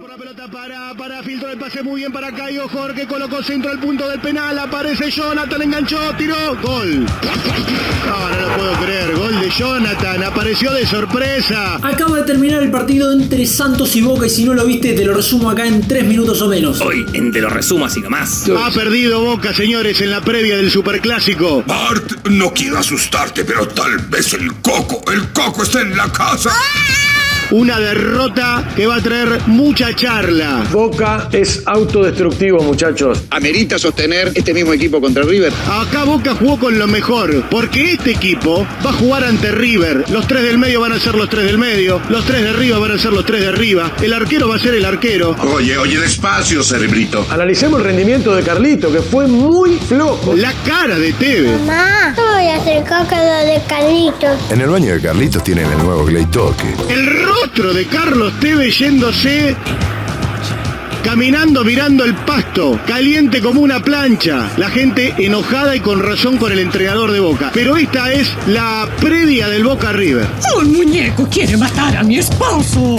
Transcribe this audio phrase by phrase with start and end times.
[0.00, 3.70] por la pelota para, para filtro el pase muy bien para Caio Jorge, colocó centro
[3.70, 7.04] al punto del penal, aparece Jonathan, enganchó, tiró, gol.
[8.06, 11.74] No, no lo puedo creer, gol de Jonathan, apareció de sorpresa.
[11.82, 15.04] Acaba de terminar el partido entre Santos y Boca y si no lo viste te
[15.04, 16.80] lo resumo acá en tres minutos o menos.
[16.80, 18.48] Hoy, en Te lo resumo así nomás.
[18.48, 21.64] Ha perdido Boca, señores, en la previa del Superclásico.
[21.66, 26.50] Bart, no quiero asustarte, pero tal vez el coco, el coco está en la casa.
[27.52, 30.64] Una derrota que va a traer mucha charla.
[30.72, 33.24] Boca es autodestructivo, muchachos.
[33.28, 35.52] ¿Amerita sostener este mismo equipo contra River?
[35.70, 40.06] Acá Boca jugó con lo mejor, porque este equipo va a jugar ante River.
[40.10, 42.78] Los tres del medio van a ser los tres del medio, los tres de arriba
[42.78, 45.36] van a ser los tres de arriba, el arquero va a ser el arquero.
[45.54, 47.26] Oye, oye, despacio, cerebrito.
[47.28, 50.34] Analicemos el rendimiento de Carlito, que fue muy flojo.
[50.34, 51.60] La cara de Tevez.
[51.60, 54.50] Mamá, voy a hacer caca de Carlitos.
[54.50, 56.74] En el baño de Carlitos tienen el nuevo Clay Toque.
[56.88, 57.06] El
[57.42, 59.56] rostro de Carlos Tevez yéndose
[61.02, 64.48] caminando mirando el pasto, caliente como una plancha.
[64.58, 67.50] La gente enojada y con razón con el entrenador de Boca.
[67.52, 70.28] Pero esta es la previa del Boca River.
[70.56, 72.98] Un muñeco quiere matar a mi esposo.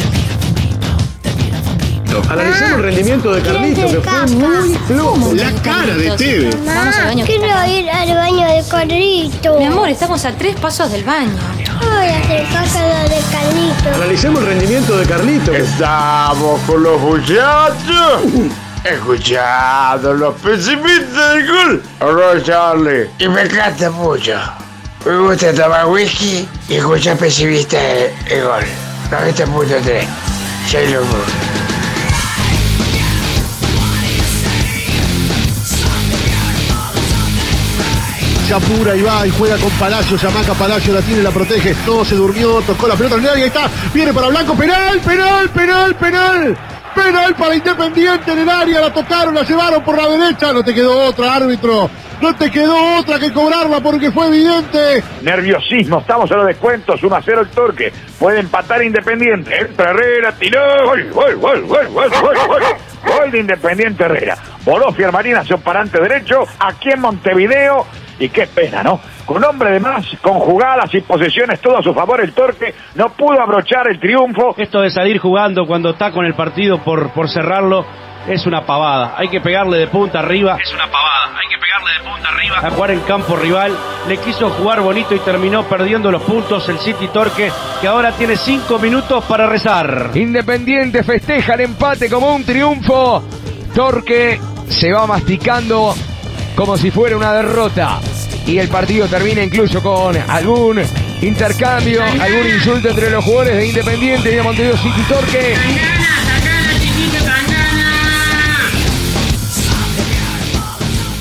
[2.30, 5.33] Analicemos el rendimiento de Carlito, que fue muy flojo.
[5.36, 6.58] La cara de Tevez.
[6.66, 9.58] Mamá, quiero ir al baño de Carlitos.
[9.58, 11.62] Mi amor, estamos a tres pasos del baño.
[11.79, 13.95] Voy a hacer de Carlitos.
[13.95, 15.53] Analicemos el rendimiento de Carlito.
[15.53, 18.21] Estamos con los muchachos.
[18.83, 21.83] Escuchando los pesimistas del gol.
[22.02, 23.09] Hola, Charlie.
[23.19, 24.33] Y me encanta mucho.
[25.05, 28.63] Me gusta tomar whisky y escuchar pesimista el gol.
[29.11, 30.05] 90.3.
[30.69, 31.52] Sailor Moon.
[38.44, 41.73] Se apura y va y juega con Palacio, se amaca Palacio, la tiene, la protege,
[41.86, 44.99] todo se durmió, tocó la pelota en el área, ahí está, viene para Blanco, penal,
[44.99, 46.58] penal, penal, penal.
[46.94, 50.73] Penal para Independiente en el área, la tocaron, la llevaron por la derecha, no te
[50.73, 51.89] quedó otra, árbitro.
[52.21, 55.04] No te quedó otra que cobrarla porque fue evidente.
[55.23, 57.92] Nerviosismo, estamos en los descuentos, 1 a 0 el torque.
[58.17, 59.54] Puede empatar Independiente.
[59.60, 60.61] Entra Herrera, tiró.
[60.86, 62.64] Gol, gol, gol, gol, gol, gol, gol.
[63.05, 64.37] Gol de Independiente Herrera.
[64.64, 67.86] Voló Fiermarina hacia un parante derecho, aquí en Montevideo.
[68.19, 68.99] Y qué pena, ¿no?
[69.25, 73.09] Con hombre de más, con jugadas y posesiones todo a su favor, el Torque no
[73.09, 74.55] pudo abrochar el triunfo.
[74.57, 77.85] Esto de salir jugando cuando está con el partido por, por cerrarlo
[78.27, 79.15] es una pavada.
[79.17, 80.57] Hay que pegarle de punta arriba.
[80.61, 81.37] Es una pavada.
[81.37, 82.59] Hay que pegarle de punta arriba.
[82.59, 83.75] A jugar en campo rival.
[84.07, 87.51] Le quiso jugar bonito y terminó perdiendo los puntos el City Torque,
[87.81, 90.11] que ahora tiene cinco minutos para rezar.
[90.13, 93.23] Independiente festeja el empate como un triunfo.
[93.73, 95.93] Torque se va masticando
[96.55, 97.99] como si fuera una derrota.
[98.45, 100.81] Y el partido termina incluso con algún
[101.21, 105.55] intercambio, algún insulto entre los jugadores de Independiente y de Montevideo City Torque.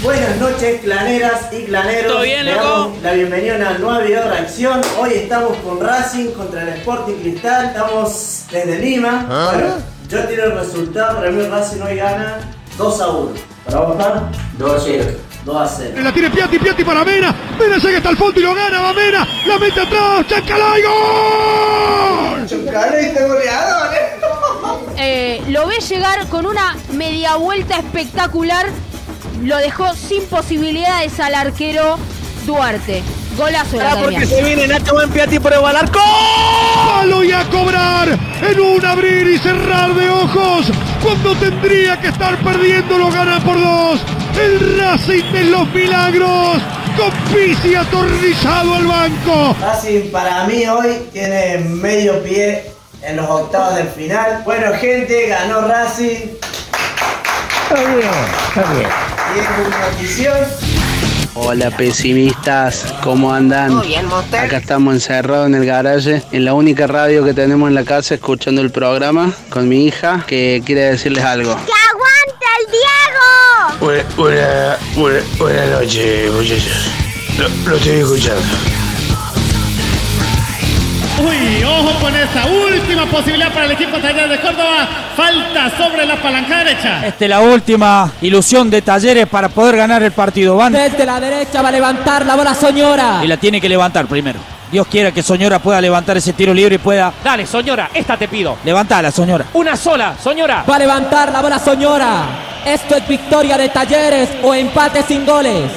[0.03, 2.13] Buenas noches, claneras y claneros.
[2.13, 4.81] ¿Todo bien, Le damos La bienvenida a una nueva video reacción.
[4.99, 7.67] Hoy estamos con Racing contra el Sporting Cristal.
[7.67, 9.27] Estamos desde Lima.
[9.31, 9.51] ¿Ah?
[9.53, 9.75] Bueno,
[10.09, 11.19] yo tiro el resultado.
[11.19, 12.41] Para mí Racing hoy gana
[12.77, 13.52] 2 a 1.
[13.65, 14.31] ¿Para votar?
[14.59, 15.05] 2 a 0.
[15.45, 16.01] 2 a 0.
[16.03, 17.35] La tiene Piatti, Piatti para Mena.
[17.59, 19.27] Mena llega hasta el fondo y lo gana, va Mena.
[19.47, 22.47] La mete atrás, Chacalá y gol.
[22.49, 24.13] Chucalete goleador, eh.
[24.97, 28.67] Eh, lo ve llegar con una media vuelta espectacular.
[29.43, 31.99] Lo dejó sin posibilidades al arquero
[32.47, 33.03] Duarte.
[33.37, 34.45] Golazo de la Academia.
[34.45, 36.01] viene Nacho Buen Piatti por el arco.
[36.87, 40.67] Palo y a cobrar en un abrir y cerrar de ojos.
[41.03, 44.01] Cuando tendría que estar perdiendo, lo gana por dos.
[44.41, 46.59] El Racing de los milagros.
[46.97, 49.57] Con Pizzi atornillado al banco.
[49.61, 52.71] Racing para mí hoy tiene medio pie
[53.03, 54.43] en los octavos del final.
[54.45, 56.37] Bueno, gente, ganó Racing.
[57.63, 58.11] Está bien,
[58.49, 58.89] está bien.
[59.35, 60.72] Y es una notición.
[61.35, 63.81] Hola pesimistas, ¿cómo andan?
[64.39, 68.15] Acá estamos encerrados en el garaje, en la única radio que tenemos en la casa
[68.15, 71.55] escuchando el programa con mi hija que quiere decirles algo.
[71.55, 73.79] ¡Que aguante el Diego!
[73.81, 76.91] Buena, buena, buena, buena noche, muchachos.
[77.39, 78.82] Lo, lo estoy escuchando.
[81.25, 84.89] Uy, ojo con esa última posibilidad para el equipo Talleres de Córdoba.
[85.17, 87.07] Falta sobre la palanca derecha.
[87.07, 90.57] Esta es la última ilusión de Talleres para poder ganar el partido.
[90.57, 93.21] Van Desde la derecha va a levantar la bola Soñora.
[93.23, 94.41] y la tiene que levantar primero.
[94.73, 97.13] Dios quiera que Soñora pueda levantar ese tiro libre y pueda.
[97.23, 98.57] Dale, Soñora, esta te pido.
[98.65, 99.45] Levantala, Soñora.
[99.53, 100.65] Una sola, Soñora.
[100.69, 102.23] Va a levantar la bola Soñora.
[102.65, 105.71] Esto es victoria de Talleres o empate sin goles.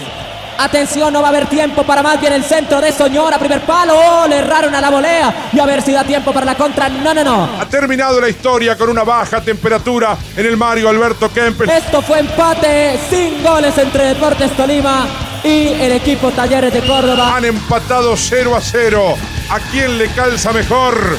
[0.57, 3.93] Atención, no va a haber tiempo para más bien el centro de Soñora, primer palo,
[3.97, 6.89] oh, le erraron a la volea y a ver si da tiempo para la contra.
[6.89, 7.49] No, no, no.
[7.59, 11.69] Ha terminado la historia con una baja temperatura en el Mario Alberto Kempes.
[11.69, 15.07] Esto fue empate sin goles entre Deportes Tolima
[15.43, 17.35] y el equipo Talleres de Córdoba.
[17.35, 19.15] Han empatado 0 a 0.
[19.49, 21.17] ¿A quién le calza mejor?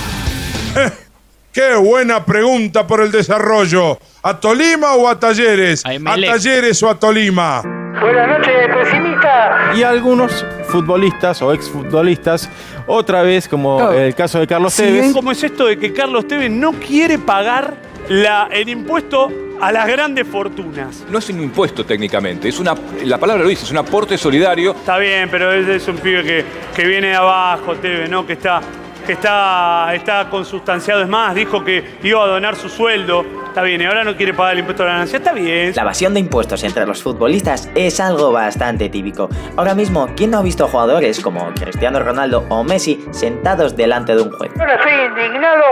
[1.53, 3.99] Qué buena pregunta por el desarrollo.
[4.23, 5.85] ¿A Tolima o a Talleres?
[5.87, 7.62] ¿A, Talleres o a Tolima?
[8.00, 9.72] Buenas noches, pesimista.
[9.75, 12.50] Y algunos futbolistas o exfutbolistas,
[12.87, 13.93] otra vez, como Claro.
[13.94, 15.12] el caso de Carlos Si Tevez.
[15.12, 17.75] cómo es esto de que Carlos Tevez no quiere pagar
[18.08, 21.04] la, el impuesto a las grandes fortunas.
[21.10, 24.72] No es un impuesto técnicamente, es una, la palabra lo dice, es un aporte solidario.
[24.72, 26.44] Está bien, pero él es un pibe que,
[26.75, 28.26] que viene de abajo, Tevez, ¿no?
[28.26, 28.60] Que está,
[29.06, 31.00] que está, está consustanciado.
[31.02, 33.25] Es más, dijo que iba a donar su sueldo.
[33.56, 35.23] Está bien, y ahora no quiere pagar el impuesto a la nación.
[35.23, 35.73] Está bien.
[35.75, 39.31] La evasión de impuestos entre los futbolistas es algo bastante típico.
[39.56, 44.20] Ahora mismo, ¿quién no ha visto jugadores como Cristiano Ronaldo o Messi sentados delante de
[44.20, 44.53] un juez?
[44.61, 45.62] Ahora estoy indignado.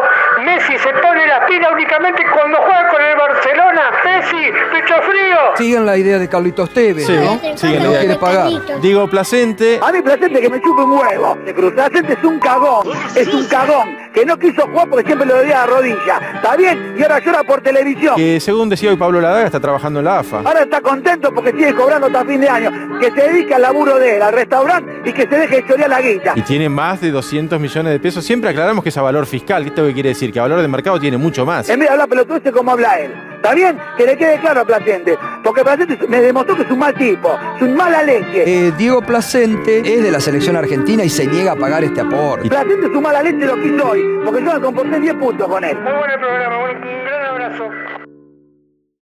[0.47, 3.83] Messi se pone la pila únicamente cuando juega con el Barcelona.
[4.03, 5.37] Messi, pecho frío.
[5.57, 7.39] Sigan la idea de Carlitos Tevez, Sí, ¿no?
[7.55, 8.81] siguen no quiere pagar.
[8.81, 9.79] Digo Placente.
[9.83, 11.37] A mí Placente que me chupe un huevo.
[11.45, 12.89] De Cruz Placente es un cagón.
[13.15, 13.95] Es un cagón.
[14.15, 16.21] Que no quiso jugar porque siempre lo debía a la rodilla.
[16.37, 16.95] ¿Está bien?
[16.97, 18.17] Y ahora llora por televisión.
[18.17, 20.38] Que según decía hoy Pablo Ladaga, está trabajando en la AFA.
[20.38, 22.99] Ahora está contento porque sigue cobrando hasta fin de año.
[23.00, 26.00] Que se dedique al laburo de él, al restaurante y que se deje historiar la
[26.00, 26.32] guita.
[26.37, 28.25] Y tiene más de 200 millones de pesos.
[28.25, 29.67] Siempre aclaramos que es a valor fiscal.
[29.67, 30.32] ¿Esto qué quiere decir?
[30.32, 31.69] Que a valor de mercado tiene mucho más.
[31.69, 33.34] En vez de hablar pelotudeces como habla él.
[33.44, 33.79] ¿Está bien?
[33.99, 35.19] Que le quede claro a Placente.
[35.43, 37.38] Porque Placente me demostró que es un mal tipo.
[37.56, 38.43] Es un mala leche.
[38.46, 42.49] Eh, Diego Placente es de la selección argentina y se niega a pagar este aporte.
[42.49, 44.02] Placente es un mala leche lo que soy.
[44.25, 45.76] Porque yo me comporté 10 puntos con él.
[45.76, 47.69] Muy buen programa, un gran abrazo.